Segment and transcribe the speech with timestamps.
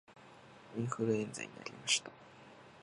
[0.75, 2.09] インフルエンザになりました